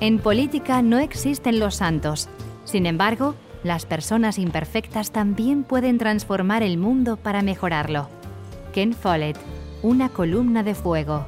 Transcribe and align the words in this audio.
En 0.00 0.18
política 0.18 0.80
no 0.80 0.98
existen 0.98 1.60
los 1.60 1.74
santos. 1.74 2.30
Sin 2.64 2.86
embargo, 2.86 3.34
las 3.62 3.84
personas 3.84 4.38
imperfectas 4.38 5.10
también 5.10 5.62
pueden 5.62 5.98
transformar 5.98 6.62
el 6.62 6.78
mundo 6.78 7.18
para 7.18 7.42
mejorarlo. 7.42 8.08
Ken 8.72 8.94
Follett, 8.94 9.36
una 9.82 10.08
columna 10.08 10.62
de 10.62 10.74
fuego. 10.74 11.26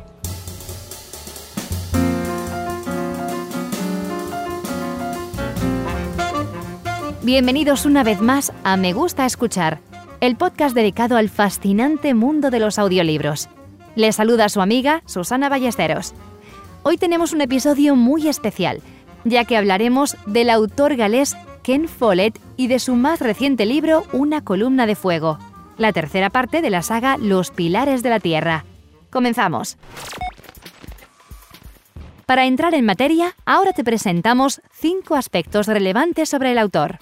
Bienvenidos 7.23 7.85
una 7.85 8.03
vez 8.03 8.23
más 8.23 8.55
a 8.65 8.79
Me 8.79 8.95
Gusta 8.95 9.27
Escuchar, 9.27 9.81
el 10.23 10.37
podcast 10.37 10.75
dedicado 10.75 11.19
al 11.19 11.29
fascinante 11.29 12.15
mundo 12.15 12.51
de 12.51 12.59
los 12.59 12.79
audiolibros. 12.79 13.51
Les 13.97 14.17
saluda 14.17 14.49
su 14.49 14.63
amiga 14.63 15.03
Susana 15.05 15.51
Ballesteros. 15.51 16.15
Hoy 16.85 16.97
tenemos 16.97 17.33
un 17.33 17.41
episodio 17.41 17.95
muy 17.95 18.27
especial, 18.27 18.83
ya 19.25 19.45
que 19.45 19.57
hablaremos 19.57 20.17
del 20.27 20.51
autor 20.51 20.97
galés 20.97 21.37
Ken 21.63 21.87
Follett 21.87 22.41
y 22.57 22.67
de 22.67 22.81
su 22.81 22.97
más 22.97 23.21
reciente 23.21 23.67
libro 23.67 24.03
Una 24.13 24.43
columna 24.43 24.85
de 24.85 24.97
fuego, 24.97 25.39
la 25.79 25.93
tercera 25.93 26.29
parte 26.29 26.61
de 26.61 26.71
la 26.71 26.83
saga 26.83 27.19
Los 27.19 27.53
Pilares 27.53 28.03
de 28.03 28.11
la 28.11 28.19
Tierra. 28.19 28.65
Comenzamos. 29.11 29.79
Para 32.27 32.47
entrar 32.47 32.75
en 32.75 32.85
materia, 32.85 33.37
ahora 33.47 33.73
te 33.73 33.85
presentamos 33.85 34.61
cinco 34.73 35.15
aspectos 35.15 35.69
relevantes 35.69 36.29
sobre 36.29 36.51
el 36.51 36.59
autor. 36.59 36.99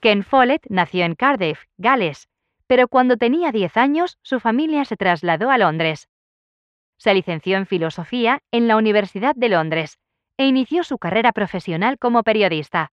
Ken 0.00 0.24
Follett 0.24 0.66
nació 0.68 1.04
en 1.04 1.14
Cardiff, 1.14 1.60
Gales, 1.78 2.28
pero 2.66 2.88
cuando 2.88 3.16
tenía 3.16 3.52
10 3.52 3.76
años 3.76 4.18
su 4.22 4.40
familia 4.40 4.84
se 4.84 4.96
trasladó 4.96 5.50
a 5.50 5.58
Londres. 5.58 6.08
Se 7.02 7.12
licenció 7.14 7.56
en 7.56 7.66
Filosofía 7.66 8.38
en 8.52 8.68
la 8.68 8.76
Universidad 8.76 9.34
de 9.34 9.48
Londres 9.48 9.98
e 10.38 10.46
inició 10.46 10.84
su 10.84 10.98
carrera 10.98 11.32
profesional 11.32 11.98
como 11.98 12.22
periodista. 12.22 12.92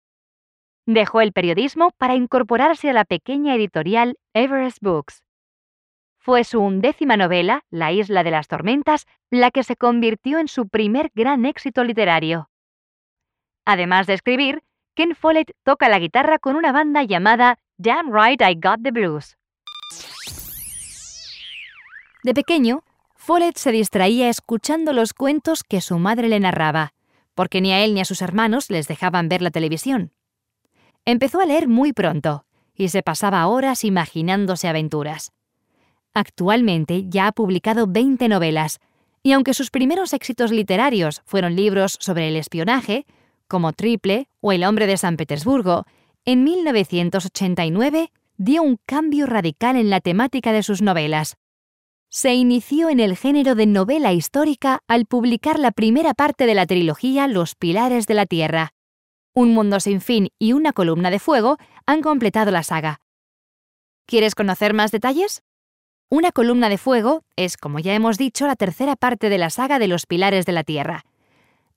Dejó 0.88 1.22
el 1.22 1.31
periodismo 1.31 1.92
para 1.95 2.16
incorporarse 2.16 2.89
a 2.89 2.94
la 2.94 3.06
pequeña 3.06 3.53
editorial 3.53 4.17
Everest 4.34 4.80
Books. 4.81 5.23
Fue 6.17 6.44
su 6.44 6.59
undécima 6.59 7.17
novela, 7.17 7.61
La 7.69 7.92
isla 7.92 8.23
de 8.23 8.31
las 8.31 8.47
tormentas, 8.47 9.06
la 9.30 9.52
que 9.52 9.64
se 9.64 9.75
convirtió 9.75 10.39
en 10.39 10.47
su 10.47 10.67
primer 10.67 11.12
gran 11.14 11.45
éxito 11.45 11.84
literario. 11.84 12.50
Además 13.64 14.08
de 14.08 14.16
escribir, 14.16 14.64
Ken 14.95 15.14
Follett 15.14 15.52
toca 15.62 15.88
la 15.88 16.00
guitarra 16.00 16.39
con 16.39 16.56
una 16.56 16.72
banda 16.72 17.03
llamada 17.03 17.59
Damn 17.78 18.12
Right 18.12 18.41
I 18.41 18.56
Got 18.56 18.81
the 18.81 18.89
Blues. 18.89 19.38
De 22.23 22.34
pequeño, 22.34 22.84
Follett 23.30 23.58
se 23.58 23.72
distraía 23.72 24.27
escuchando 24.27 24.91
los 24.91 25.13
cuentos 25.13 25.63
que 25.63 25.81
su 25.81 25.99
madre 25.99 26.30
le 26.30 26.39
narraba, 26.39 26.95
porque 27.35 27.61
ni 27.61 27.72
a 27.72 27.83
él 27.83 27.94
ni 27.94 28.02
a 28.02 28.05
sus 28.05 28.23
hermanos 28.23 28.72
les 28.72 28.88
dejaban 28.88 29.30
ver 29.30 29.44
la 29.44 29.52
televisión. 29.52 30.13
Empezó 31.05 31.39
a 31.39 31.45
leer 31.45 31.67
muy 31.67 31.94
pronto 31.94 32.47
y 32.73 32.89
se 32.89 33.03
pasaba 33.03 33.45
horas 33.45 33.83
imaginándose 33.83 34.67
aventuras. 34.67 35.31
Actualmente 36.11 37.03
ya 37.07 37.27
ha 37.27 37.31
publicado 37.31 37.85
20 37.85 38.27
novelas, 38.30 38.80
y 39.22 39.33
aunque 39.33 39.53
sus 39.53 39.69
primeros 39.69 40.13
éxitos 40.13 40.50
literarios 40.50 41.22
fueron 41.27 41.55
libros 41.55 42.00
sobre 42.00 42.30
el 42.30 42.35
espionaje, 42.35 43.05
como 43.47 43.73
Triple 43.73 44.27
o 44.41 44.53
El 44.53 44.63
hombre 44.63 44.88
de 44.88 44.97
San 44.97 45.17
Petersburgo, 45.17 45.85
en 46.25 46.44
1989 46.44 48.11
dio 48.38 48.63
un 48.63 48.80
cambio 48.88 49.27
radical 49.27 49.75
en 49.75 49.91
la 49.91 50.00
temática 50.02 50.52
de 50.52 50.63
sus 50.63 50.81
novelas, 50.81 51.38
se 52.10 52.34
inició 52.34 52.90
en 52.90 53.00
el 53.00 53.16
género 53.16 53.54
de 53.54 53.68
novela 53.68 54.14
histórica 54.14 54.80
al 54.88 55.06
publicar 55.06 55.60
la 55.60 55.72
primera 55.72 56.16
parte 56.16 56.48
de 56.48 56.56
la 56.56 56.66
trilogía 56.66 57.28
Los 57.28 57.54
Pilares 57.56 58.08
de 58.08 58.16
la 58.16 58.26
Tierra. 58.26 58.74
Un 59.36 59.54
mundo 59.54 59.80
sin 59.80 60.02
fin 60.02 60.30
y 60.40 60.54
una 60.54 60.74
columna 60.74 61.12
de 61.12 61.20
fuego 61.20 61.58
han 61.86 62.02
completado 62.02 62.50
la 62.50 62.64
saga. 62.64 63.00
¿Quieres 64.08 64.34
conocer 64.34 64.74
más 64.74 64.92
detalles? 64.92 65.44
Una 66.09 66.31
columna 66.31 66.68
de 66.69 66.80
fuego 66.80 67.24
es, 67.36 67.58
como 67.58 67.78
ya 67.78 67.94
hemos 67.94 68.18
dicho, 68.18 68.48
la 68.48 68.56
tercera 68.56 68.96
parte 68.96 69.30
de 69.30 69.38
la 69.38 69.52
saga 69.52 69.78
de 69.78 69.88
Los 69.88 70.08
Pilares 70.08 70.48
de 70.48 70.53
la 70.53 70.64
Tierra. 70.64 71.06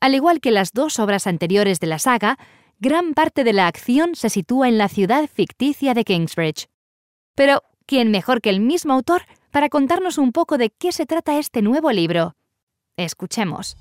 Al 0.00 0.15
igual 0.15 0.41
que 0.41 0.50
las 0.50 0.72
dos 0.72 0.98
obras 0.98 1.26
anteriores 1.26 1.78
de 1.78 1.88
la 1.88 1.98
saga, 1.98 2.38
gran 2.81 3.12
parte 3.12 3.44
de 3.44 3.53
la 3.53 3.66
acción 3.66 4.15
se 4.15 4.31
sitúa 4.31 4.69
en 4.69 4.78
la 4.78 4.88
ciudad 4.88 5.28
ficticia 5.28 5.92
de 5.92 6.04
Kingsbridge. 6.04 6.69
Pero, 7.34 7.62
¿quién 7.84 8.10
mejor 8.10 8.41
que 8.41 8.48
el 8.48 8.60
mismo 8.60 8.94
autor 8.94 9.22
para 9.52 9.68
contarnos 9.68 10.18
un 10.18 10.32
poco 10.32 10.58
de 10.58 10.70
qué 10.70 10.90
se 10.90 11.06
trata 11.06 11.38
este 11.38 11.62
nuevo 11.62 11.92
libro. 11.92 12.34
Escuchemos. 12.96 13.76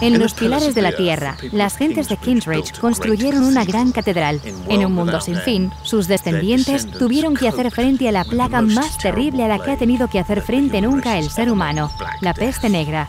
En 0.00 0.18
los 0.18 0.34
pilares 0.34 0.74
de 0.74 0.82
la 0.82 0.92
tierra, 0.92 1.36
las 1.52 1.76
gentes 1.76 2.08
de 2.08 2.16
Kingsbridge 2.16 2.78
construyeron 2.78 3.44
una 3.44 3.64
gran 3.64 3.92
catedral. 3.92 4.40
En 4.68 4.84
un 4.84 4.92
mundo 4.92 5.20
sin 5.20 5.36
fin, 5.36 5.72
sus 5.82 6.06
descendientes 6.06 6.86
tuvieron 6.86 7.34
que 7.34 7.48
hacer 7.48 7.70
frente 7.70 8.08
a 8.08 8.12
la 8.12 8.24
plaga 8.24 8.60
más 8.60 8.98
terrible 8.98 9.44
a 9.44 9.48
la 9.48 9.58
que 9.58 9.72
ha 9.72 9.78
tenido 9.78 10.08
que 10.08 10.18
hacer 10.18 10.42
frente 10.42 10.80
nunca 10.80 11.18
el 11.18 11.30
ser 11.30 11.50
humano, 11.50 11.90
la 12.20 12.34
peste 12.34 12.68
negra. 12.68 13.08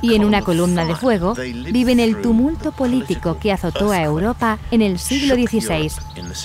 Y 0.00 0.14
en 0.14 0.24
una 0.24 0.42
columna 0.42 0.84
de 0.84 0.94
fuego 0.94 1.34
viven 1.34 2.00
el 2.00 2.20
tumulto 2.20 2.72
político 2.72 3.38
que 3.38 3.52
azotó 3.52 3.90
a 3.90 4.02
Europa 4.02 4.58
en 4.70 4.82
el 4.82 4.98
siglo 4.98 5.34
XVI, 5.34 5.90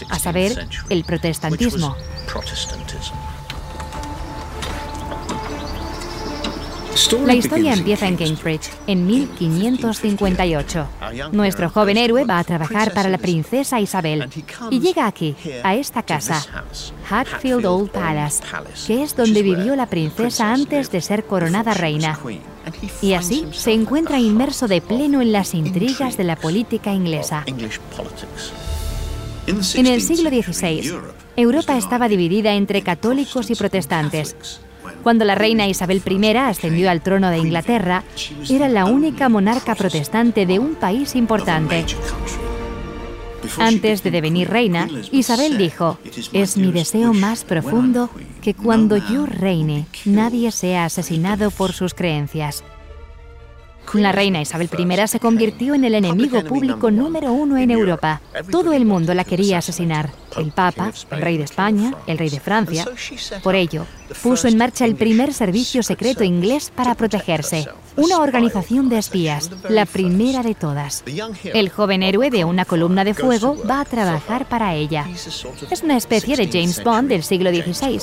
a 0.09 0.19
saber, 0.19 0.67
el 0.89 1.03
protestantismo. 1.03 1.95
La 7.25 7.33
historia 7.33 7.73
empieza 7.73 8.07
en 8.07 8.17
Cambridge, 8.17 8.69
en 8.85 9.07
1558. 9.07 10.87
Nuestro 11.31 11.69
joven 11.69 11.97
héroe 11.97 12.23
va 12.23 12.37
a 12.37 12.43
trabajar 12.43 12.93
para 12.93 13.09
la 13.09 13.17
princesa 13.17 13.79
Isabel 13.79 14.29
y 14.69 14.79
llega 14.79 15.07
aquí, 15.07 15.35
a 15.63 15.73
esta 15.75 16.03
casa, 16.03 16.45
Hatfield 17.09 17.65
Old 17.65 17.89
Palace, 17.89 18.43
que 18.85 19.01
es 19.01 19.15
donde 19.15 19.41
vivió 19.41 19.75
la 19.75 19.87
princesa 19.87 20.53
antes 20.53 20.91
de 20.91 21.01
ser 21.01 21.25
coronada 21.25 21.73
reina. 21.73 22.19
Y 23.01 23.13
así 23.13 23.47
se 23.51 23.71
encuentra 23.71 24.19
inmerso 24.19 24.67
de 24.67 24.79
pleno 24.81 25.21
en 25.21 25.31
las 25.31 25.55
intrigas 25.55 26.15
de 26.15 26.25
la 26.25 26.35
política 26.35 26.93
inglesa. 26.93 27.43
En 29.47 29.87
el 29.87 30.01
siglo 30.01 30.29
XVI, 30.29 30.93
Europa 31.35 31.75
estaba 31.75 32.07
dividida 32.07 32.53
entre 32.53 32.83
católicos 32.83 33.49
y 33.49 33.55
protestantes. 33.55 34.35
Cuando 35.03 35.25
la 35.25 35.35
reina 35.35 35.67
Isabel 35.67 36.01
I 36.05 36.37
ascendió 36.37 36.89
al 36.89 37.01
trono 37.01 37.29
de 37.29 37.39
Inglaterra, 37.39 38.03
era 38.49 38.69
la 38.69 38.85
única 38.85 39.29
monarca 39.29 39.75
protestante 39.75 40.45
de 40.45 40.59
un 40.59 40.75
país 40.75 41.15
importante. 41.15 41.85
Antes 43.57 44.03
de 44.03 44.11
devenir 44.11 44.49
reina, 44.49 44.87
Isabel 45.11 45.57
dijo, 45.57 45.99
es 46.31 46.57
mi 46.57 46.71
deseo 46.71 47.13
más 47.13 47.43
profundo 47.43 48.09
que 48.41 48.53
cuando 48.53 48.97
yo 48.97 49.25
reine 49.25 49.85
nadie 50.05 50.51
sea 50.51 50.85
asesinado 50.85 51.51
por 51.51 51.73
sus 51.73 51.93
creencias. 51.93 52.63
La 53.93 54.11
reina 54.11 54.41
Isabel 54.41 54.69
I 54.77 55.07
se 55.07 55.19
convirtió 55.19 55.75
en 55.75 55.83
el 55.83 55.93
enemigo 55.93 56.43
público 56.43 56.89
número 56.89 57.31
uno 57.31 57.57
en 57.57 57.69
Europa. 57.71 58.21
Todo 58.49 58.73
el 58.73 58.85
mundo 58.85 59.13
la 59.13 59.23
quería 59.23 59.59
asesinar. 59.59 60.09
El 60.35 60.51
Papa, 60.51 60.91
el 61.11 61.21
rey 61.21 61.37
de 61.37 61.43
España, 61.43 61.93
el 62.07 62.17
rey 62.17 62.29
de 62.29 62.39
Francia. 62.39 62.87
Por 63.43 63.53
ello, 63.53 63.85
puso 64.23 64.47
en 64.47 64.57
marcha 64.57 64.85
el 64.85 64.95
primer 64.95 65.33
servicio 65.33 65.83
secreto 65.83 66.23
inglés 66.23 66.71
para 66.75 66.95
protegerse. 66.95 67.67
Una 67.95 68.19
organización 68.19 68.89
de 68.89 68.97
espías, 68.97 69.51
la 69.69 69.85
primera 69.85 70.41
de 70.41 70.55
todas. 70.55 71.03
El 71.43 71.69
joven 71.69 72.01
héroe 72.01 72.31
de 72.31 72.45
una 72.45 72.65
columna 72.65 73.03
de 73.03 73.13
fuego 73.13 73.57
va 73.69 73.81
a 73.81 73.85
trabajar 73.85 74.47
para 74.49 74.73
ella. 74.73 75.05
Es 75.69 75.83
una 75.83 75.97
especie 75.97 76.35
de 76.35 76.47
James 76.47 76.83
Bond 76.83 77.09
del 77.09 77.23
siglo 77.23 77.51
XVI. 77.51 78.01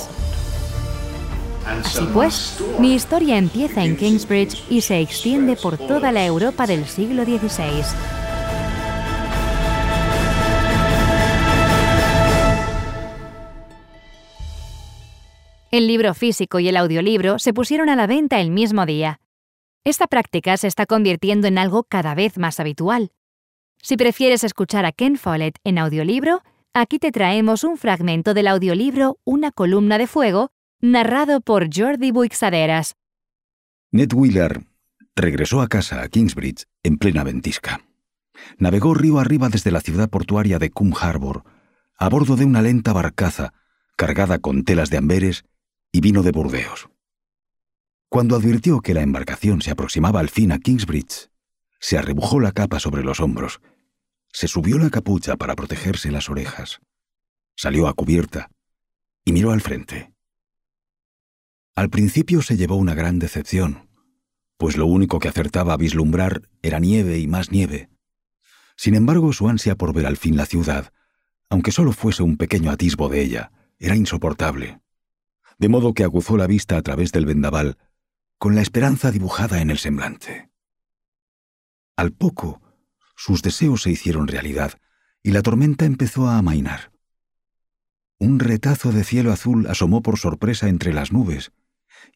Así 1.70 2.04
pues, 2.12 2.58
mi 2.80 2.94
historia 2.94 3.38
empieza 3.38 3.84
en 3.84 3.96
Kingsbridge 3.96 4.64
y 4.70 4.80
se 4.80 4.98
extiende 4.98 5.54
por 5.54 5.78
toda 5.78 6.10
la 6.10 6.26
Europa 6.26 6.66
del 6.66 6.84
siglo 6.84 7.24
XVI. 7.24 7.84
El 15.70 15.86
libro 15.86 16.12
físico 16.14 16.58
y 16.58 16.68
el 16.68 16.76
audiolibro 16.76 17.38
se 17.38 17.54
pusieron 17.54 17.88
a 17.88 17.94
la 17.94 18.08
venta 18.08 18.40
el 18.40 18.50
mismo 18.50 18.84
día. 18.84 19.20
Esta 19.84 20.08
práctica 20.08 20.56
se 20.56 20.66
está 20.66 20.86
convirtiendo 20.86 21.46
en 21.46 21.56
algo 21.56 21.84
cada 21.84 22.16
vez 22.16 22.36
más 22.36 22.58
habitual. 22.58 23.12
Si 23.80 23.96
prefieres 23.96 24.42
escuchar 24.42 24.84
a 24.84 24.90
Ken 24.90 25.16
Follett 25.16 25.58
en 25.62 25.78
audiolibro, 25.78 26.42
aquí 26.74 26.98
te 26.98 27.12
traemos 27.12 27.62
un 27.62 27.78
fragmento 27.78 28.34
del 28.34 28.48
audiolibro 28.48 29.18
Una 29.24 29.52
columna 29.52 29.96
de 29.98 30.08
fuego 30.08 30.50
narrado 30.80 31.40
por 31.40 31.68
Jordi 31.72 32.10
Buixaderas. 32.10 32.96
Ned 33.92 34.12
Wheeler 34.12 34.64
regresó 35.14 35.60
a 35.60 35.68
casa 35.68 36.02
a 36.02 36.08
Kingsbridge 36.08 36.66
en 36.82 36.96
plena 36.96 37.24
ventisca. 37.24 37.82
Navegó 38.56 38.94
río 38.94 39.18
arriba 39.18 39.48
desde 39.50 39.70
la 39.70 39.80
ciudad 39.80 40.08
portuaria 40.08 40.58
de 40.58 40.70
Cum 40.70 40.94
Harbor, 40.98 41.44
a 41.98 42.08
bordo 42.08 42.36
de 42.36 42.46
una 42.46 42.62
lenta 42.62 42.92
barcaza 42.92 43.52
cargada 43.96 44.38
con 44.38 44.64
telas 44.64 44.88
de 44.88 44.96
amberes 44.96 45.44
y 45.92 46.00
vino 46.00 46.22
de 46.22 46.30
Burdeos. 46.30 46.88
Cuando 48.08 48.34
advirtió 48.34 48.80
que 48.80 48.94
la 48.94 49.02
embarcación 49.02 49.60
se 49.60 49.70
aproximaba 49.70 50.20
al 50.20 50.30
fin 50.30 50.52
a 50.52 50.58
Kingsbridge, 50.58 51.30
se 51.78 51.98
arrebujó 51.98 52.40
la 52.40 52.52
capa 52.52 52.80
sobre 52.80 53.04
los 53.04 53.20
hombros, 53.20 53.60
se 54.32 54.48
subió 54.48 54.78
la 54.78 54.88
capucha 54.88 55.36
para 55.36 55.54
protegerse 55.54 56.10
las 56.10 56.30
orejas, 56.30 56.80
salió 57.56 57.88
a 57.88 57.92
cubierta 57.92 58.50
y 59.24 59.32
miró 59.32 59.52
al 59.52 59.60
frente. 59.60 60.14
Al 61.74 61.90
principio 61.90 62.42
se 62.42 62.56
llevó 62.56 62.76
una 62.76 62.94
gran 62.94 63.18
decepción, 63.18 63.88
pues 64.56 64.76
lo 64.76 64.86
único 64.86 65.18
que 65.18 65.28
acertaba 65.28 65.72
a 65.72 65.78
vislumbrar 65.78 66.42
era 66.62 66.78
nieve 66.80 67.18
y 67.18 67.26
más 67.26 67.50
nieve. 67.50 67.88
Sin 68.76 68.94
embargo, 68.94 69.32
su 69.32 69.48
ansia 69.48 69.74
por 69.74 69.94
ver 69.94 70.06
al 70.06 70.16
fin 70.16 70.36
la 70.36 70.46
ciudad, 70.46 70.92
aunque 71.48 71.72
solo 71.72 71.92
fuese 71.92 72.22
un 72.22 72.36
pequeño 72.36 72.70
atisbo 72.70 73.08
de 73.08 73.22
ella, 73.22 73.52
era 73.78 73.96
insoportable. 73.96 74.80
De 75.58 75.68
modo 75.68 75.94
que 75.94 76.04
aguzó 76.04 76.36
la 76.36 76.46
vista 76.46 76.76
a 76.76 76.82
través 76.82 77.12
del 77.12 77.26
vendaval, 77.26 77.78
con 78.38 78.54
la 78.54 78.62
esperanza 78.62 79.10
dibujada 79.10 79.60
en 79.60 79.70
el 79.70 79.78
semblante. 79.78 80.50
Al 81.96 82.12
poco, 82.12 82.62
sus 83.16 83.42
deseos 83.42 83.82
se 83.82 83.90
hicieron 83.90 84.28
realidad 84.28 84.72
y 85.22 85.32
la 85.32 85.42
tormenta 85.42 85.84
empezó 85.84 86.26
a 86.28 86.38
amainar. 86.38 86.92
Un 88.18 88.38
retazo 88.38 88.92
de 88.92 89.04
cielo 89.04 89.32
azul 89.32 89.66
asomó 89.66 90.02
por 90.02 90.18
sorpresa 90.18 90.68
entre 90.68 90.94
las 90.94 91.12
nubes, 91.12 91.52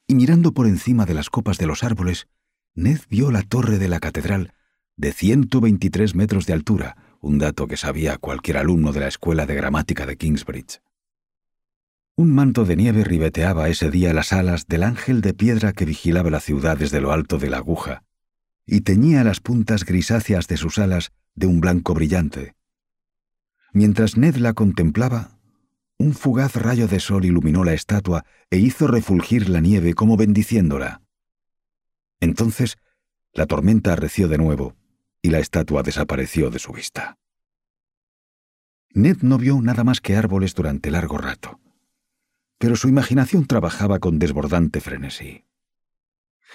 y 0.07 0.15
mirando 0.15 0.53
por 0.53 0.67
encima 0.67 1.07
de 1.07 1.15
las 1.15 1.31
copas 1.31 1.59
de 1.59 1.67
los 1.67 1.83
árboles, 1.83 2.27
Ned 2.75 3.01
vio 3.09 3.31
la 3.31 3.43
torre 3.43 3.79
de 3.79 3.89
la 3.89 4.01
catedral 4.01 4.53
de 4.97 5.13
123 5.13 6.15
metros 6.15 6.47
de 6.47 6.53
altura, 6.53 6.97
un 7.21 7.39
dato 7.39 7.67
que 7.67 7.77
sabía 7.77 8.19
cualquier 8.19 8.59
alumno 8.59 8.93
de 8.93 9.01
la 9.01 9.09
escuela 9.09 9.47
de 9.47 9.55
gramática 9.55 10.07
de 10.07 10.17
Kingsbridge. 10.17 10.81
Un 12.17 12.33
manto 12.33 12.65
de 12.65 12.77
nieve 12.77 13.03
ribeteaba 13.03 13.69
ese 13.69 13.91
día 13.91 14.13
las 14.13 14.33
alas 14.33 14.67
del 14.67 14.85
ángel 14.85 15.21
de 15.21 15.35
piedra 15.35 15.73
que 15.73 15.85
vigilaba 15.85 16.31
la 16.31 16.41
ciudad 16.41 16.79
desde 16.79 17.01
lo 17.01 17.13
alto 17.13 17.39
de 17.39 17.51
la 17.51 17.57
aguja, 17.57 18.05
y 18.67 18.83
teñía 18.83 19.25
las 19.25 19.41
puntas 19.41 19.85
grisáceas 19.85 20.47
de 20.47 20.57
sus 20.57 20.79
alas 20.79 21.13
de 21.35 21.47
un 21.47 21.61
blanco 21.61 21.95
brillante. 21.95 22.55
Mientras 23.73 24.17
Ned 24.17 24.37
la 24.37 24.53
contemplaba, 24.53 25.34
un 25.99 26.15
fugaz 26.15 26.57
rayo 26.57 26.89
de 26.89 27.01
sol 27.01 27.25
iluminó 27.25 27.65
la 27.65 27.73
estatua 27.73 28.25
e 28.51 28.59
hizo 28.59 28.87
refulgir 28.87 29.49
la 29.49 29.61
nieve 29.61 29.95
como 29.95 30.17
bendiciéndola. 30.17 31.03
Entonces, 32.21 32.77
la 33.33 33.47
tormenta 33.47 33.93
arreció 33.93 34.29
de 34.29 34.39
nuevo 34.39 34.77
y 35.23 35.31
la 35.31 35.39
estatua 35.39 35.83
desapareció 35.83 36.51
de 36.51 36.59
su 36.59 36.73
vista. 36.73 37.19
Ned 38.91 39.19
no 39.23 39.39
vio 39.39 39.61
nada 39.61 39.83
más 39.83 40.01
que 40.01 40.17
árboles 40.17 40.55
durante 40.55 40.91
largo 40.91 41.19
rato, 41.19 41.61
pero 42.59 42.77
su 42.77 42.89
imaginación 42.89 43.47
trabajaba 43.47 43.99
con 43.99 44.19
desbordante 44.19 44.81
frenesí. 44.81 45.45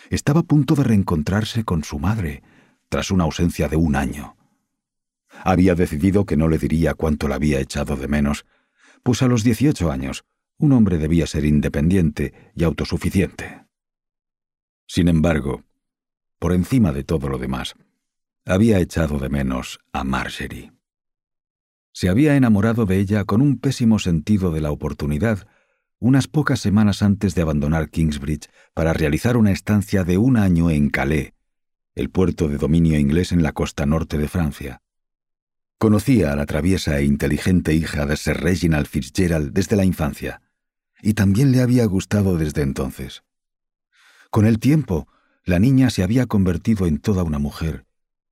Estaba 0.10 0.42
a 0.42 0.44
punto 0.44 0.76
de 0.76 0.84
reencontrarse 0.84 1.66
con 1.66 1.84
su 1.84 2.00
madre 2.00 2.42
tras 2.88 3.12
una 3.12 3.26
ausencia 3.26 3.68
de 3.68 3.76
un 3.76 3.96
año. 3.96 4.38
Había 5.44 5.76
decidido 5.76 6.26
que 6.26 6.38
no 6.38 6.48
le 6.48 6.58
diría 6.58 6.94
cuánto 6.94 7.28
la 7.28 7.36
había 7.36 7.60
echado 7.60 7.96
de 7.96 8.08
menos 8.08 8.46
pues 9.04 9.22
a 9.22 9.28
los 9.28 9.44
18 9.44 9.92
años 9.92 10.26
un 10.58 10.74
hombre 10.74 10.98
debía 10.98 11.26
ser 11.26 11.46
independiente 11.46 12.34
y 12.56 12.64
autosuficiente. 12.64 13.66
Sin 14.88 15.08
embargo, 15.08 15.64
por 16.40 16.54
encima 16.54 16.92
de 16.92 17.04
todo 17.04 17.30
lo 17.30 17.38
demás, 17.38 17.76
había 18.46 18.80
echado 18.80 19.20
de 19.20 19.30
menos 19.30 19.80
a 19.94 20.04
Marjorie. 20.04 20.74
Se 21.92 22.10
había 22.10 22.36
enamorado 22.36 22.86
de 22.86 23.00
ella 23.00 23.26
con 23.26 23.42
un 23.42 23.60
pésimo 23.60 24.00
sentido 24.00 24.52
de 24.52 24.62
la 24.62 24.72
oportunidad 24.72 25.48
unas 26.00 26.28
pocas 26.28 26.62
semanas 26.62 27.02
antes 27.02 27.36
de 27.36 27.42
abandonar 27.42 27.90
Kingsbridge 27.90 28.50
para 28.74 28.94
realizar 28.94 29.36
una 29.36 29.52
estancia 29.52 30.04
de 30.06 30.18
un 30.18 30.38
año 30.38 30.70
en 30.70 30.90
Calais, 30.90 31.34
el 31.94 32.10
puerto 32.10 32.48
de 32.48 32.58
dominio 32.58 32.98
inglés 32.98 33.32
en 33.34 33.44
la 33.44 33.52
costa 33.52 33.86
norte 33.86 34.18
de 34.18 34.30
Francia. 34.30 34.82
Conocía 35.80 36.34
a 36.34 36.36
la 36.36 36.46
traviesa 36.46 37.00
e 37.00 37.06
inteligente 37.06 37.74
hija 37.74 38.06
de 38.06 38.18
Sir 38.18 38.36
Reginald 38.36 38.86
Fitzgerald 38.86 39.54
desde 39.54 39.78
la 39.78 39.86
infancia, 39.86 40.42
y 41.02 41.14
también 41.14 41.54
le 41.54 41.62
había 41.62 41.86
gustado 41.86 42.38
desde 42.38 42.64
entonces. 42.64 43.24
Con 44.30 44.46
el 44.46 44.60
tiempo, 44.60 45.08
la 45.46 45.58
niña 45.58 45.90
se 45.90 46.04
había 46.04 46.26
convertido 46.26 46.86
en 46.86 47.00
toda 47.00 47.24
una 47.24 47.40
mujer, 47.40 47.86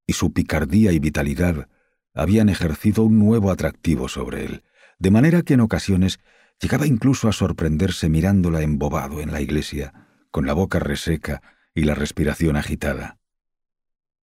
y 0.05 0.11
su 0.11 0.33
picardía 0.33 0.91
y 0.91 0.99
vitalidad 0.99 1.69
habían 2.13 2.49
ejercido 2.49 3.03
un 3.03 3.17
nuevo 3.17 3.49
atractivo 3.49 4.09
sobre 4.09 4.43
él, 4.43 4.63
de 4.99 5.11
manera 5.11 5.41
que 5.41 5.53
en 5.53 5.61
ocasiones 5.61 6.19
llegaba 6.59 6.85
incluso 6.85 7.29
a 7.29 7.31
sorprenderse 7.31 8.09
mirándola 8.09 8.61
embobado 8.61 9.21
en 9.21 9.31
la 9.31 9.39
iglesia, 9.39 9.93
con 10.31 10.45
la 10.47 10.53
boca 10.53 10.79
reseca 10.79 11.41
y 11.73 11.85
la 11.85 11.95
respiración 11.95 12.57
agitada. 12.57 13.19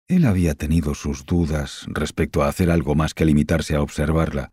Él 0.10 0.26
había 0.26 0.56
tenido 0.56 0.96
sus 0.96 1.24
dudas 1.28 1.86
respecto 1.88 2.42
a 2.42 2.48
hacer 2.48 2.72
algo 2.72 2.96
más 2.96 3.14
que 3.14 3.26
limitarse 3.26 3.76
a 3.76 3.84
observarla, 3.84 4.52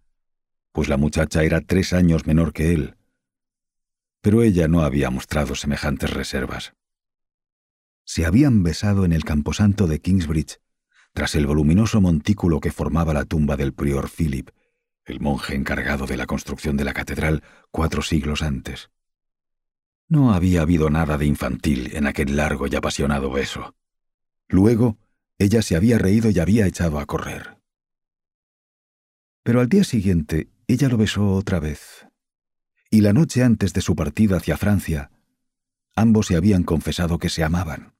pues 0.70 0.90
la 0.90 0.98
muchacha 0.98 1.44
era 1.44 1.62
tres 1.62 1.94
años 1.94 2.26
menor 2.26 2.52
que 2.52 2.74
él. 2.74 2.96
Pero 4.20 4.42
ella 4.42 4.68
no 4.68 4.82
había 4.82 5.08
mostrado 5.08 5.54
semejantes 5.54 6.10
reservas. 6.10 6.74
Se 8.04 8.26
habían 8.26 8.62
besado 8.64 9.06
en 9.06 9.14
el 9.14 9.24
camposanto 9.24 9.86
de 9.86 9.98
Kingsbridge, 9.98 10.60
tras 11.14 11.34
el 11.34 11.46
voluminoso 11.46 12.02
montículo 12.02 12.60
que 12.60 12.70
formaba 12.70 13.14
la 13.14 13.24
tumba 13.24 13.56
del 13.56 13.72
prior 13.72 14.10
Philip, 14.10 14.50
el 15.06 15.20
monje 15.20 15.54
encargado 15.54 16.04
de 16.04 16.18
la 16.18 16.26
construcción 16.26 16.76
de 16.76 16.84
la 16.84 16.92
catedral 16.92 17.42
cuatro 17.70 18.02
siglos 18.02 18.42
antes. 18.42 18.90
No 20.06 20.34
había 20.34 20.60
habido 20.60 20.90
nada 20.90 21.16
de 21.16 21.24
infantil 21.24 21.96
en 21.96 22.06
aquel 22.06 22.36
largo 22.36 22.66
y 22.66 22.76
apasionado 22.76 23.30
beso. 23.30 23.74
Luego, 24.48 24.98
ella 25.38 25.62
se 25.62 25.76
había 25.76 25.98
reído 25.98 26.30
y 26.30 26.38
había 26.38 26.66
echado 26.66 26.98
a 26.98 27.06
correr. 27.06 27.58
Pero 29.42 29.60
al 29.60 29.68
día 29.68 29.84
siguiente 29.84 30.48
ella 30.66 30.88
lo 30.88 30.96
besó 30.96 31.32
otra 31.32 31.60
vez. 31.60 32.06
Y 32.90 33.00
la 33.00 33.12
noche 33.12 33.42
antes 33.42 33.72
de 33.72 33.80
su 33.80 33.94
partida 33.94 34.38
hacia 34.38 34.56
Francia, 34.56 35.10
ambos 35.94 36.26
se 36.26 36.36
habían 36.36 36.62
confesado 36.62 37.18
que 37.18 37.28
se 37.28 37.44
amaban. 37.44 37.94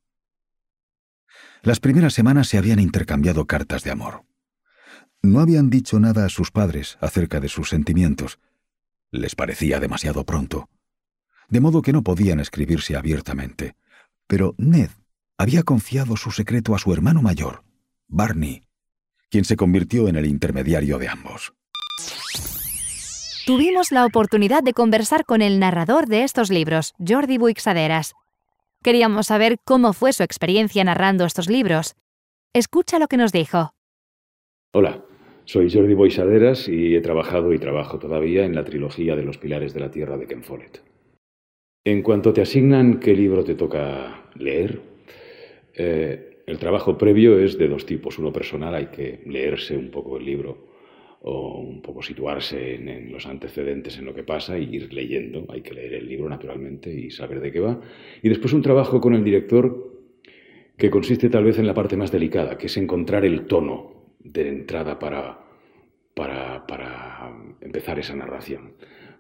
Las 1.63 1.81
primeras 1.81 2.15
semanas 2.15 2.49
se 2.49 2.59
habían 2.59 2.79
intercambiado 2.79 3.47
cartas 3.47 3.83
de 3.83 3.91
amor. 3.91 4.25
No 5.23 5.41
habían 5.41 5.71
dicho 5.71 5.99
nada 5.99 6.25
a 6.25 6.29
sus 6.29 6.51
padres 6.51 6.99
acerca 7.01 7.41
de 7.41 7.49
sus 7.49 7.69
sentimientos. 7.69 8.39
Les 9.11 9.35
parecía 9.35 9.81
demasiado 9.81 10.25
pronto. 10.25 10.69
De 11.49 11.61
modo 11.61 11.83
que 11.83 11.93
no 11.93 12.03
podían 12.03 12.41
escribirse 12.41 12.97
abiertamente. 12.97 13.77
Pero 14.27 14.55
Ned 14.59 14.91
había 15.39 15.63
confiado 15.63 16.17
su 16.17 16.31
secreto 16.31 16.75
a 16.75 16.79
su 16.79 16.93
hermano 16.93 17.23
mayor, 17.23 17.63
Barney, 18.09 18.63
quien 19.31 19.45
se 19.45 19.57
convirtió 19.57 20.09
en 20.09 20.17
el 20.17 20.27
intermediario 20.27 20.99
de 20.99 21.09
ambos. 21.09 21.53
Tuvimos 23.47 23.93
la 23.93 24.05
oportunidad 24.05 24.63
de 24.63 24.73
conversar 24.73 25.25
con 25.25 25.41
el 25.41 25.61
narrador 25.61 26.07
de 26.07 26.25
estos 26.25 26.51
libros, 26.51 26.95
Jordi 27.07 27.39
Buixaderas. 27.39 28.15
Queríamos 28.83 29.29
saber 29.29 29.59
cómo 29.65 29.93
fue 29.93 30.13
su 30.13 30.23
experiencia 30.23 30.83
narrando 30.83 31.25
estos 31.25 31.49
libros. 31.49 31.95
Escucha 32.53 32.99
lo 32.99 33.07
que 33.07 33.17
nos 33.17 33.31
dijo. 33.31 33.73
Hola, 34.73 35.05
soy 35.45 35.73
Jordi 35.73 35.95
Boixaderas 35.95 36.67
y 36.67 36.97
he 36.97 37.01
trabajado 37.01 37.53
y 37.53 37.59
trabajo 37.59 37.99
todavía 37.99 38.45
en 38.45 38.55
la 38.55 38.65
trilogía 38.65 39.15
de 39.15 39.23
los 39.23 39.39
Pilares 39.39 39.75
de 39.75 39.81
la 39.81 39.91
Tierra 39.91 40.17
de 40.17 40.27
Ken 40.27 40.43
Follett. 40.43 40.83
En 41.85 42.03
cuanto 42.03 42.33
te 42.33 42.43
asignan 42.43 42.99
qué 42.99 43.15
libro 43.15 43.45
te 43.45 43.55
toca 43.55 44.25
leer, 44.35 44.96
eh, 45.77 46.43
el 46.47 46.59
trabajo 46.59 46.97
previo 46.97 47.39
es 47.39 47.59
de 47.59 47.69
dos 47.69 47.87
tipos. 47.87 48.19
Uno 48.19 48.33
personal, 48.33 48.75
hay 48.75 48.87
que 48.87 49.21
leerse 49.27 49.77
un 49.77 49.91
poco 49.91 50.17
el 50.17 50.25
libro 50.25 50.77
o 51.23 51.59
un 51.59 51.83
poco 51.83 52.03
situarse 52.03 52.77
en, 52.77 53.13
los 53.13 53.27
antecedentes, 53.27 53.99
en 53.99 54.05
lo 54.05 54.15
que 54.15 54.23
pasa, 54.23 54.59
y 54.59 54.77
ir 54.77 54.93
leyendo. 54.93 55.45
Hay 55.49 55.61
que 55.61 55.75
leer 55.75 55.95
el 55.95 56.09
libro 56.09 56.29
naturalmente 56.29 56.93
y 56.93 57.11
saber 57.11 57.41
de 57.41 57.51
qué 57.51 57.61
va. 57.61 57.81
Y 58.23 58.29
después 58.29 58.53
un 58.53 58.63
trabajo 58.63 59.01
con 59.01 59.15
el 59.15 59.25
director 59.25 59.93
que 60.77 60.91
consiste 60.91 61.29
tal 61.29 61.45
vez 61.45 61.59
en 61.59 61.67
la 61.67 61.75
parte 61.75 61.97
más 61.97 62.13
delicada, 62.13 62.57
que 62.57 62.67
es 62.67 62.77
encontrar 62.77 63.25
el 63.25 63.47
tono 63.47 64.15
de 64.21 64.49
entrada 64.49 64.99
para, 64.99 65.47
para, 66.15 67.33
empezar 67.61 67.99
esa 67.99 68.15
narración, 68.15 68.75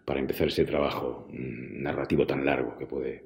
para 0.04 0.20
empezar 0.20 0.48
ese 0.48 0.64
trabajo 0.64 1.26
mm, 1.30 1.82
narrativo 1.82 2.26
tan 2.26 2.44
largo 2.44 2.76
que 2.78 2.86
puede, 2.86 3.24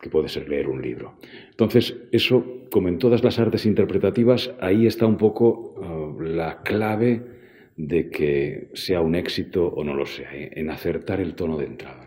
que 0.00 0.10
puede 0.10 0.28
ser 0.28 0.48
leer 0.48 0.68
un 0.68 0.80
libro. 0.80 1.14
Entonces, 1.50 1.96
eso, 2.12 2.44
como 2.70 2.88
en 2.88 2.98
todas 2.98 3.24
las 3.24 3.38
artes 3.38 3.66
interpretativas, 3.66 4.52
ahí 4.60 4.86
está 4.86 5.06
un 5.06 5.16
poco 5.16 5.74
uh, 5.76 6.20
la 6.20 6.62
clave 6.62 7.22
de 7.76 8.10
que 8.10 8.68
sea 8.74 9.00
un 9.00 9.14
éxito 9.14 9.66
o 9.66 9.84
no 9.84 9.94
lo 9.94 10.06
sea, 10.06 10.34
¿eh? 10.34 10.50
en 10.54 10.70
acertar 10.70 11.20
el 11.20 11.34
tono 11.34 11.56
de 11.56 11.66
entrada. 11.66 12.06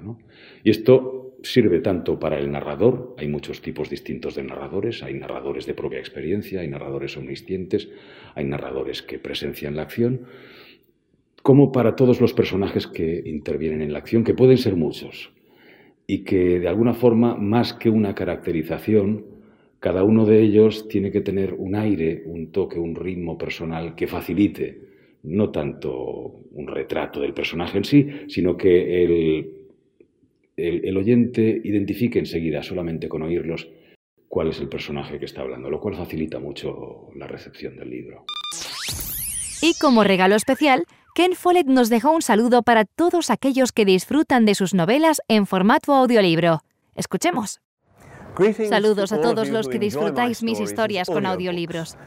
Y 0.63 0.69
esto 0.69 1.37
sirve 1.43 1.79
tanto 1.79 2.19
para 2.19 2.37
el 2.37 2.51
narrador, 2.51 3.15
hay 3.17 3.27
muchos 3.27 3.61
tipos 3.61 3.89
distintos 3.89 4.35
de 4.35 4.43
narradores, 4.43 5.01
hay 5.01 5.13
narradores 5.13 5.65
de 5.65 5.73
propia 5.73 5.99
experiencia, 5.99 6.61
hay 6.61 6.67
narradores 6.67 7.17
omniscientes, 7.17 7.89
hay 8.35 8.45
narradores 8.45 9.01
que 9.01 9.17
presencian 9.17 9.75
la 9.75 9.83
acción, 9.83 10.21
como 11.41 11.71
para 11.71 11.95
todos 11.95 12.21
los 12.21 12.33
personajes 12.33 12.85
que 12.85 13.23
intervienen 13.25 13.81
en 13.81 13.93
la 13.93 13.99
acción, 13.99 14.23
que 14.23 14.33
pueden 14.33 14.57
ser 14.57 14.75
muchos 14.75 15.31
y 16.11 16.25
que 16.25 16.59
de 16.59 16.67
alguna 16.67 16.93
forma, 16.93 17.37
más 17.37 17.73
que 17.73 17.89
una 17.89 18.13
caracterización, 18.13 19.27
cada 19.79 20.03
uno 20.03 20.25
de 20.25 20.41
ellos 20.41 20.89
tiene 20.89 21.09
que 21.09 21.21
tener 21.21 21.53
un 21.53 21.73
aire, 21.73 22.23
un 22.25 22.51
toque, 22.51 22.77
un 22.77 22.95
ritmo 22.95 23.37
personal 23.37 23.95
que 23.95 24.07
facilite 24.07 24.81
no 25.23 25.51
tanto 25.51 26.41
un 26.51 26.67
retrato 26.67 27.21
del 27.21 27.33
personaje 27.33 27.77
en 27.77 27.85
sí, 27.85 28.09
sino 28.27 28.57
que 28.57 29.03
el, 29.05 29.53
el, 30.57 30.97
oyente 30.97 31.61
identifique 31.63 32.19
enseguida, 32.19 32.61
solamente 32.61 33.07
con 33.07 33.21
oírlos, 33.21 33.69
cuál 34.27 34.49
es 34.49 34.59
el 34.59 34.67
personaje 34.67 35.17
que 35.17 35.25
está 35.25 35.43
hablando, 35.43 35.69
lo 35.69 35.79
cual 35.79 35.95
facilita 35.95 36.39
mucho 36.39 37.07
la 37.15 37.27
recepción 37.27 37.77
del 37.77 37.89
libro. 37.89 38.25
Y 39.61 39.75
como 39.79 40.03
regalo 40.03 40.35
especial, 40.35 40.83
Ken 41.13 41.35
Follett 41.35 41.67
nos 41.67 41.89
dejó 41.89 42.11
un 42.11 42.21
saludo 42.21 42.63
para 42.63 42.85
todos 42.85 43.31
aquellos 43.31 43.73
que 43.73 43.83
disfrutan 43.83 44.45
de 44.45 44.55
sus 44.55 44.73
novelas 44.73 45.21
en 45.27 45.45
formato 45.45 45.93
audiolibro. 45.93 46.61
Escuchemos. 46.95 47.59
Saludos 48.69 49.11
a 49.11 49.19
todos 49.19 49.49
los 49.49 49.67
que 49.67 49.77
disfrutáis 49.77 50.41
mis 50.41 50.61
historias 50.61 51.09
con 51.09 51.25
audiolibros. 51.25 51.97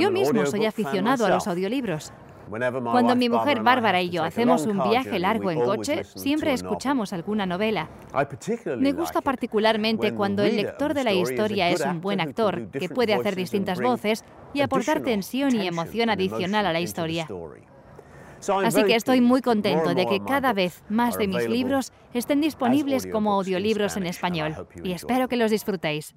Yo 0.00 0.10
mismo 0.10 0.46
soy 0.46 0.66
aficionado 0.66 1.26
a 1.26 1.28
los 1.28 1.46
audiolibros. 1.46 2.12
Cuando 2.48 3.14
mi 3.14 3.28
mujer 3.28 3.62
Bárbara 3.62 4.02
y 4.02 4.10
yo 4.10 4.24
hacemos 4.24 4.66
un 4.66 4.82
viaje 4.82 5.20
largo 5.20 5.52
en 5.52 5.60
coche, 5.60 6.02
siempre 6.02 6.52
escuchamos 6.52 7.12
alguna 7.12 7.46
novela. 7.46 7.88
Me 8.78 8.92
gusta 8.92 9.20
particularmente 9.20 10.12
cuando 10.12 10.42
el 10.42 10.56
lector 10.56 10.92
de 10.92 11.04
la 11.04 11.12
historia 11.12 11.70
es 11.70 11.82
un 11.82 12.00
buen 12.00 12.20
actor, 12.20 12.68
que 12.72 12.88
puede 12.88 13.14
hacer 13.14 13.36
distintas 13.36 13.80
voces 13.80 14.24
y 14.52 14.62
aportar 14.62 15.02
tensión 15.02 15.54
y 15.54 15.68
emoción 15.68 16.10
adicional 16.10 16.66
a 16.66 16.72
la 16.72 16.80
historia. 16.80 17.28
Así 18.64 18.84
que 18.84 18.94
estoy 18.94 19.20
muy 19.20 19.42
contento 19.42 19.94
de 19.94 20.06
que 20.06 20.20
cada 20.20 20.52
vez 20.52 20.82
más 20.88 21.18
de 21.18 21.28
mis 21.28 21.48
libros 21.48 21.92
estén 22.14 22.40
disponibles 22.40 23.06
como 23.06 23.32
audiolibros 23.32 23.96
en 23.96 24.06
español 24.06 24.66
y 24.82 24.92
espero 24.92 25.28
que 25.28 25.36
los 25.36 25.50
disfrutéis. 25.50 26.14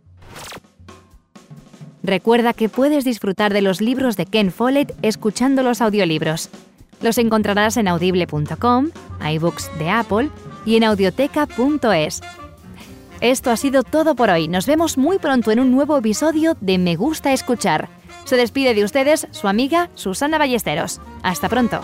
Recuerda 2.04 2.54
que 2.54 2.68
puedes 2.68 3.06
disfrutar 3.06 3.54
de 3.54 3.62
los 3.62 3.80
libros 3.80 4.18
de 4.18 4.26
Ken 4.26 4.52
Follett 4.52 4.94
escuchando 5.02 5.64
los 5.64 5.82
audiolibros. 5.82 6.50
Los 7.02 7.18
encontrarás 7.18 7.78
en 7.78 7.88
audible.com, 7.88 8.90
iBooks 9.26 9.72
de 9.80 9.90
Apple 9.90 10.30
y 10.66 10.76
en 10.76 10.84
audioteca.es. 10.84 12.22
Esto 13.22 13.52
ha 13.52 13.58
sido 13.58 13.84
todo 13.84 14.16
por 14.16 14.30
hoy. 14.30 14.50
Nos 14.50 14.66
vemos 14.66 14.98
muy 14.98 15.18
pronto 15.18 15.52
en 15.52 15.62
un 15.62 15.72
nuevo 15.72 15.98
episodio 15.98 16.58
de 16.60 16.78
Me 16.78 16.98
Gusta 16.98 17.32
Escuchar. 17.32 17.88
Se 18.26 18.38
despide 18.38 18.74
de 18.74 18.84
ustedes 18.84 19.28
su 19.32 19.48
amiga 19.48 19.90
Susana 19.96 20.38
Ballesteros. 20.38 21.02
Hasta 21.24 21.50
pronto. 21.50 21.82